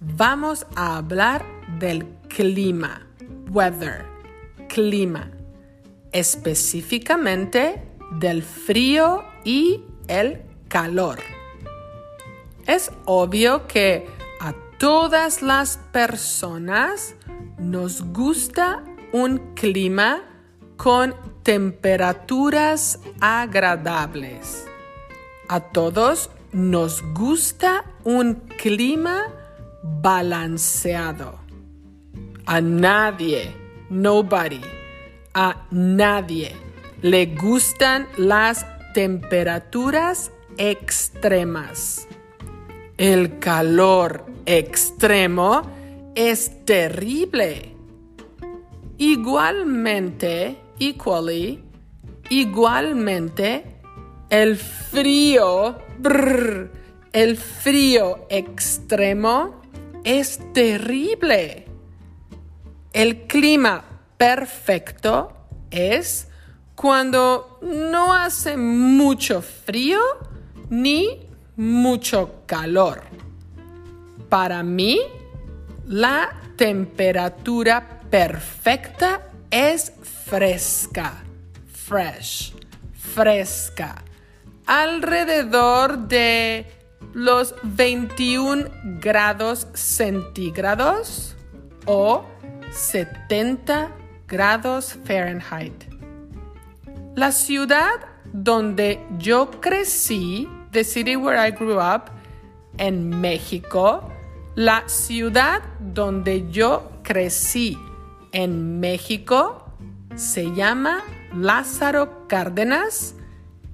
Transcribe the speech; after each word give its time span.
vamos 0.00 0.66
a 0.76 0.98
hablar 0.98 1.44
del 1.78 2.06
clima, 2.28 3.06
weather, 3.50 4.04
clima, 4.68 5.30
específicamente 6.12 7.82
del 8.12 8.42
frío 8.42 9.24
y 9.44 9.84
el 10.08 10.42
calor. 10.68 11.18
Es 12.66 12.90
obvio 13.06 13.66
que 13.66 14.06
a 14.40 14.54
todas 14.78 15.42
las 15.42 15.78
personas 15.92 17.14
nos 17.58 18.02
gusta 18.12 18.84
un 19.12 19.54
clima 19.54 20.22
con 20.76 21.14
temperaturas 21.42 23.00
agradables. 23.20 24.66
A 25.48 25.60
todos 25.60 26.30
nos 26.52 27.02
gusta 27.14 27.84
un 28.04 28.34
clima 28.34 29.26
balanceado. 30.00 31.38
A 32.46 32.60
nadie, 32.60 33.54
nobody, 33.90 34.60
a 35.34 35.66
nadie 35.70 36.56
le 37.02 37.26
gustan 37.26 38.08
las 38.16 38.66
temperaturas 38.94 40.32
extremas. 40.56 42.08
El 42.96 43.38
calor 43.38 44.26
extremo 44.46 45.62
es 46.14 46.64
terrible. 46.64 47.74
Igualmente, 48.96 50.58
equally, 50.80 51.62
igualmente, 52.30 53.80
el 54.28 54.56
frío, 54.56 55.78
el 57.12 57.36
frío 57.36 58.26
extremo 58.28 59.57
es 60.08 60.40
terrible. 60.54 61.66
El 62.94 63.26
clima 63.26 63.84
perfecto 64.16 65.34
es 65.70 66.28
cuando 66.74 67.58
no 67.60 68.14
hace 68.14 68.56
mucho 68.56 69.42
frío 69.42 70.00
ni 70.70 71.26
mucho 71.56 72.42
calor. 72.46 73.02
Para 74.30 74.62
mí, 74.62 74.98
la 75.86 76.40
temperatura 76.56 78.00
perfecta 78.08 79.28
es 79.50 79.92
fresca, 80.24 81.22
fresh, 81.70 82.54
fresca, 82.94 84.02
alrededor 84.64 85.98
de 86.08 86.77
los 87.14 87.54
21 87.62 88.64
grados 89.00 89.66
centígrados 89.74 91.36
o 91.86 92.24
70 92.70 93.90
grados 94.26 94.98
Fahrenheit. 95.04 95.84
La 97.14 97.32
ciudad 97.32 97.94
donde 98.32 99.04
yo 99.18 99.50
crecí, 99.60 100.48
the 100.72 100.84
city 100.84 101.16
where 101.16 101.38
I 101.38 101.50
grew 101.50 101.78
up, 101.78 102.10
en 102.76 103.08
México, 103.20 104.08
la 104.54 104.88
ciudad 104.88 105.62
donde 105.80 106.48
yo 106.50 106.90
crecí 107.02 107.76
en 108.32 108.80
México 108.80 109.64
se 110.14 110.52
llama 110.54 111.02
Lázaro 111.34 112.26
Cárdenas 112.28 113.14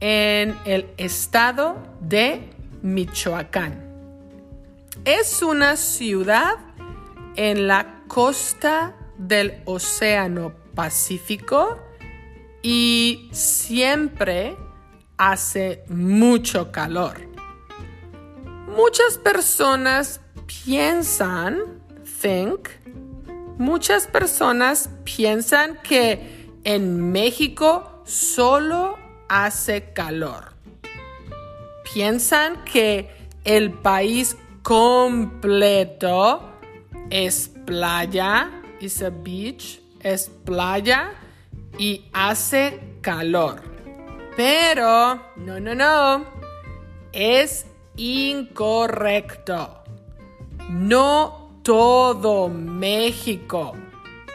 en 0.00 0.56
el 0.64 0.86
estado 0.96 1.76
de 2.00 2.50
Michoacán. 2.86 3.82
Es 5.04 5.42
una 5.42 5.76
ciudad 5.76 6.54
en 7.34 7.66
la 7.66 8.04
costa 8.06 8.94
del 9.18 9.60
Océano 9.64 10.52
Pacífico 10.74 11.80
y 12.62 13.28
siempre 13.32 14.56
hace 15.16 15.84
mucho 15.88 16.70
calor. 16.70 17.28
Muchas 18.68 19.18
personas 19.18 20.20
piensan, 20.64 21.82
think, 22.20 22.68
muchas 23.58 24.06
personas 24.06 24.90
piensan 25.02 25.78
que 25.82 26.52
en 26.62 27.10
México 27.10 28.02
solo 28.04 28.96
hace 29.28 29.92
calor 29.92 30.55
piensan 31.96 32.62
que 32.64 33.08
el 33.42 33.72
país 33.72 34.36
completo 34.62 36.42
es 37.08 37.50
playa, 37.64 38.50
is 38.80 39.00
a 39.00 39.08
beach, 39.08 39.80
es 40.00 40.28
playa 40.44 41.12
y 41.78 42.04
hace 42.12 42.98
calor. 43.00 43.62
Pero, 44.36 45.22
no, 45.36 45.58
no, 45.58 45.74
no, 45.74 46.26
es 47.14 47.64
incorrecto. 47.96 49.82
No 50.68 51.60
todo 51.62 52.50
México 52.50 53.72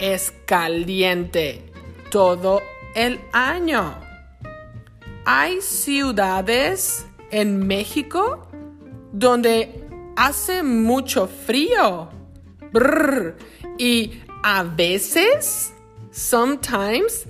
es 0.00 0.32
caliente 0.46 1.70
todo 2.10 2.62
el 2.94 3.20
año. 3.30 3.94
Hay 5.26 5.60
ciudades 5.60 7.06
en 7.32 7.66
México 7.66 8.46
donde 9.12 9.84
hace 10.16 10.62
mucho 10.62 11.26
frío. 11.26 12.08
Y 13.78 14.22
a 14.42 14.62
veces, 14.62 15.74
sometimes, 16.10 17.26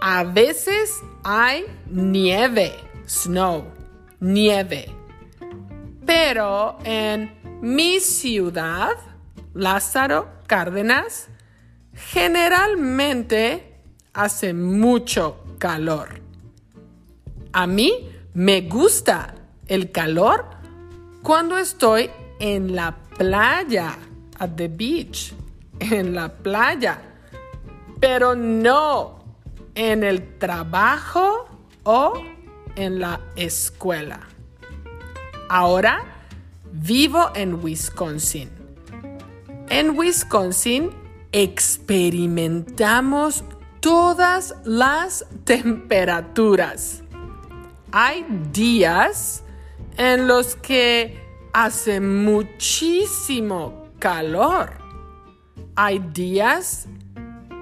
a 0.00 0.24
veces 0.24 1.02
hay 1.24 1.66
nieve, 1.90 2.72
snow, 3.06 3.64
nieve. 4.20 4.86
Pero 6.04 6.78
en 6.84 7.58
mi 7.60 8.00
ciudad, 8.00 8.96
Lázaro 9.54 10.28
Cárdenas, 10.46 11.28
generalmente 11.92 13.80
hace 14.12 14.54
mucho 14.54 15.44
calor. 15.58 16.20
A 17.52 17.66
mí 17.66 18.15
me 18.36 18.60
gusta 18.60 19.34
el 19.66 19.90
calor 19.92 20.44
cuando 21.22 21.56
estoy 21.56 22.10
en 22.38 22.76
la 22.76 22.94
playa, 23.16 23.96
at 24.38 24.50
the 24.56 24.68
beach, 24.68 25.32
en 25.80 26.14
la 26.14 26.28
playa, 26.28 27.00
pero 27.98 28.34
no 28.34 29.24
en 29.74 30.04
el 30.04 30.36
trabajo 30.36 31.48
o 31.84 32.12
en 32.74 33.00
la 33.00 33.22
escuela. 33.36 34.20
Ahora 35.48 36.04
vivo 36.72 37.30
en 37.34 37.64
Wisconsin. 37.64 38.50
En 39.70 39.98
Wisconsin 39.98 40.90
experimentamos 41.32 43.44
todas 43.80 44.54
las 44.66 45.24
temperaturas 45.44 47.02
hay 47.98 48.26
días 48.52 49.42
en 49.96 50.28
los 50.28 50.54
que 50.54 51.18
hace 51.54 51.98
muchísimo 51.98 53.88
calor. 53.98 54.72
Hay 55.76 56.00
días 56.12 56.88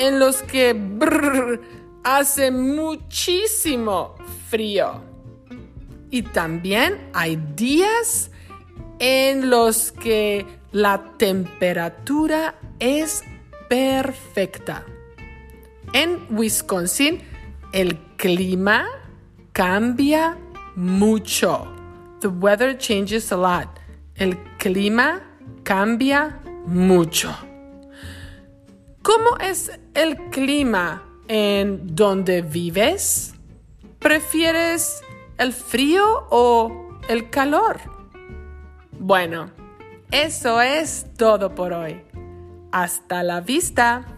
en 0.00 0.18
los 0.18 0.42
que 0.42 0.74
hace 2.02 2.50
muchísimo 2.50 4.16
frío. 4.50 5.00
Y 6.10 6.22
también 6.22 7.08
hay 7.14 7.36
días 7.54 8.32
en 8.98 9.48
los 9.48 9.92
que 9.92 10.44
la 10.72 11.04
temperatura 11.18 12.56
es 12.80 13.22
perfecta. 13.68 14.84
En 15.92 16.26
Wisconsin, 16.30 17.20
el 17.70 17.96
clima 18.16 18.88
cambia 19.56 20.36
mucho. 20.74 21.66
The 22.20 22.28
weather 22.28 22.76
changes 22.76 23.32
a 23.32 23.38
lot. 23.38 23.66
El 24.14 24.36
clima 24.58 25.22
cambia 25.62 26.38
mucho. 26.66 27.34
¿Cómo 29.00 29.38
es 29.40 29.70
el 29.94 30.18
clima 30.30 31.02
en 31.26 31.96
donde 31.96 32.42
vives? 32.42 33.32
¿Prefieres 33.98 35.00
el 35.38 35.54
frío 35.54 36.26
o 36.28 36.98
el 37.08 37.30
calor? 37.30 37.80
Bueno, 38.92 39.50
eso 40.10 40.60
es 40.60 41.06
todo 41.16 41.54
por 41.54 41.72
hoy. 41.72 42.02
Hasta 42.72 43.22
la 43.22 43.40
vista. 43.40 44.15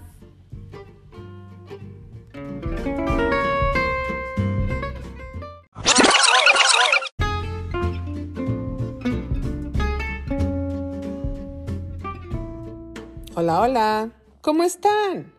Hola, 13.40 13.60
hola, 13.60 14.12
¿cómo 14.40 14.64
están? 14.64 15.32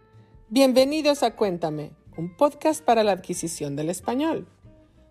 Bienvenidos 0.47 1.21
a 1.21 1.35
Cuéntame, 1.35 1.91
un 2.15 2.33
podcast 2.33 2.81
para 2.81 3.03
la 3.03 3.11
adquisición 3.11 3.75
del 3.75 3.89
español. 3.89 4.47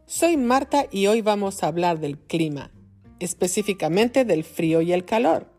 Soy 0.06 0.38
Marta 0.38 0.87
y 0.90 1.06
hoy 1.06 1.20
vamos 1.20 1.62
a 1.62 1.67
hablar 1.67 2.00
del 2.00 2.17
clima, 2.19 2.70
específicamente 3.19 4.25
del 4.25 4.43
frío 4.43 4.81
y 4.81 4.94
el 4.94 5.05
calor. 5.05 5.52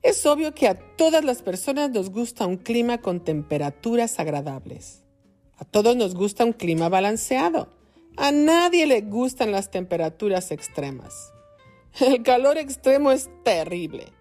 Es 0.00 0.24
obvio 0.24 0.54
que 0.54 0.66
a 0.66 0.78
todas 0.96 1.26
las 1.26 1.42
personas 1.42 1.90
nos 1.90 2.08
gusta 2.08 2.46
un 2.46 2.56
clima 2.56 3.02
con 3.02 3.20
temperaturas 3.20 4.18
agradables. 4.18 5.04
A 5.58 5.66
todos 5.66 5.94
nos 5.94 6.14
gusta 6.14 6.46
un 6.46 6.54
clima 6.54 6.88
balanceado. 6.88 7.68
A 8.16 8.32
nadie 8.32 8.86
le 8.86 9.02
gustan 9.02 9.52
las 9.52 9.70
temperaturas 9.70 10.52
extremas. 10.52 11.34
El 12.00 12.22
calor 12.22 12.56
extremo 12.56 13.12
es 13.12 13.28
terrible 13.44 14.18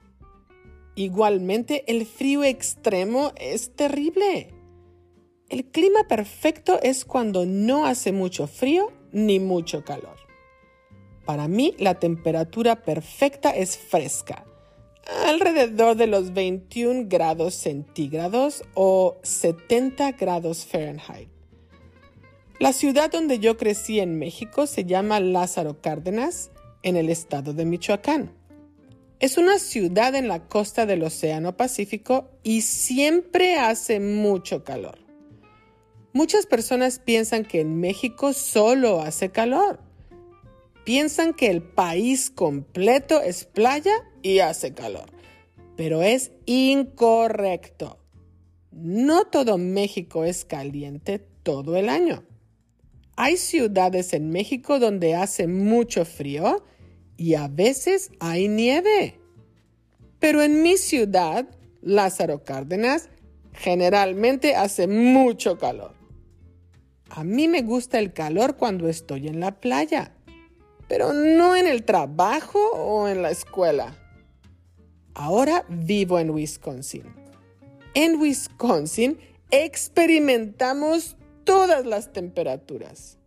Igualmente, 1.00 1.86
el 1.88 2.06
frío 2.06 2.44
extremo 2.44 3.32
es 3.38 3.74
terrible. 3.74 4.54
El 5.48 5.64
clima 5.64 6.02
perfecto 6.10 6.78
es 6.84 7.06
cuando 7.06 7.46
no 7.46 7.86
hace 7.86 8.12
mucho 8.12 8.48
frío 8.48 8.92
ni 9.14 9.40
mucho 9.40 9.86
calor. 9.86 10.18
Para 11.24 11.48
mí, 11.48 11.74
la 11.80 12.02
temperatura 12.02 12.84
perfecta 12.84 13.52
es 13.52 13.78
fresca, 13.78 14.44
alrededor 15.26 15.96
de 15.96 16.08
los 16.08 16.34
21 16.34 17.06
grados 17.08 17.54
centígrados 17.54 18.66
o 18.74 19.20
70 19.24 20.12
grados 20.12 20.66
Fahrenheit. 20.66 21.30
La 22.60 22.74
ciudad 22.74 23.10
donde 23.10 23.40
yo 23.40 23.56
crecí 23.56 24.02
en 24.02 24.20
México 24.20 24.68
se 24.68 24.84
llama 24.84 25.22
Lázaro 25.22 25.80
Cárdenas, 25.80 26.52
en 26.84 26.98
el 26.98 27.08
estado 27.08 27.54
de 27.54 27.64
Michoacán. 27.64 28.39
Es 29.20 29.38
una 29.38 29.60
ciudad 29.60 30.16
en 30.16 30.30
la 30.30 30.48
costa 30.48 30.86
del 30.86 31.04
Océano 31.04 31.58
Pacífico 31.58 32.32
y 32.42 32.62
siempre 32.62 33.58
hace 33.58 34.00
mucho 34.00 34.64
calor. 34.64 34.98
Muchas 36.14 36.46
personas 36.46 37.00
piensan 37.00 37.44
que 37.44 37.60
en 37.60 37.82
México 37.82 38.32
solo 38.32 39.02
hace 39.02 39.30
calor. 39.30 39.82
Piensan 40.86 41.34
que 41.34 41.48
el 41.48 41.62
país 41.62 42.32
completo 42.32 43.22
es 43.22 43.44
playa 43.44 43.92
y 44.22 44.40
hace 44.40 44.74
calor. 44.74 45.12
Pero 45.76 46.02
es 46.02 46.32
incorrecto. 46.46 48.00
No 48.72 49.26
todo 49.26 49.58
México 49.58 50.24
es 50.24 50.46
caliente 50.46 51.20
todo 51.44 51.76
el 51.76 51.90
año. 51.90 52.24
Hay 53.18 53.36
ciudades 53.36 54.14
en 54.14 54.30
México 54.30 54.80
donde 54.80 55.16
hace 55.16 55.46
mucho 55.46 56.06
frío 56.06 56.64
y 57.20 57.36
a 57.36 57.50
veces 57.50 58.12
hay 58.22 58.48
nieve. 58.48 59.20
Pero 60.20 60.42
en 60.42 60.64
mi 60.64 60.78
ciudad, 60.78 61.46
Lázaro 61.82 62.46
Cárdenas, 62.46 63.10
generalmente 63.52 64.56
hace 64.56 64.88
mucho 64.88 65.58
calor. 65.58 65.94
A 67.10 67.26
mí 67.26 67.50
me 67.50 67.62
gusta 67.62 68.00
el 68.00 68.14
calor 68.14 68.56
cuando 68.56 68.88
estoy 68.88 69.28
en 69.28 69.42
la 69.42 69.60
playa, 69.60 70.16
pero 70.88 71.12
no 71.12 71.58
en 71.58 71.68
el 71.68 71.84
trabajo 71.84 72.60
o 72.72 73.10
en 73.10 73.22
la 73.22 73.32
escuela. 73.32 73.98
Ahora 75.14 75.66
vivo 75.68 76.20
en 76.20 76.30
Wisconsin. 76.30 77.04
En 77.96 78.16
Wisconsin 78.22 79.20
experimentamos 79.52 81.18
todas 81.44 81.86
las 81.86 82.14
temperaturas. 82.14 83.19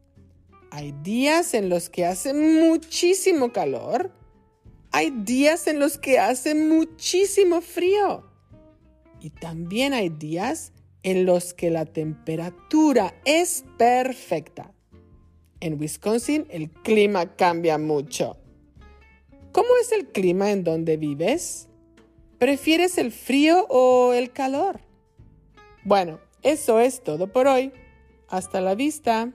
Hay 0.74 0.92
días 1.02 1.52
en 1.52 1.68
los 1.68 1.90
que 1.90 2.06
hace 2.06 2.32
muchísimo 2.32 3.52
calor. 3.52 4.10
Hay 4.90 5.10
días 5.10 5.66
en 5.66 5.78
los 5.78 5.98
que 5.98 6.18
hace 6.18 6.54
muchísimo 6.54 7.60
frío. 7.60 8.24
Y 9.20 9.28
también 9.28 9.92
hay 9.92 10.08
días 10.08 10.72
en 11.02 11.26
los 11.26 11.52
que 11.52 11.68
la 11.68 11.84
temperatura 11.84 13.12
es 13.26 13.66
perfecta. 13.76 14.72
En 15.60 15.78
Wisconsin 15.78 16.46
el 16.48 16.70
clima 16.70 17.36
cambia 17.36 17.76
mucho. 17.76 18.38
¿Cómo 19.52 19.68
es 19.78 19.92
el 19.92 20.08
clima 20.08 20.52
en 20.52 20.64
donde 20.64 20.96
vives? 20.96 21.68
¿Prefieres 22.38 22.96
el 22.96 23.12
frío 23.12 23.66
o 23.68 24.14
el 24.14 24.32
calor? 24.32 24.80
Bueno, 25.84 26.18
eso 26.42 26.80
es 26.80 27.04
todo 27.04 27.30
por 27.30 27.46
hoy. 27.46 27.74
Hasta 28.26 28.62
la 28.62 28.74
vista. 28.74 29.34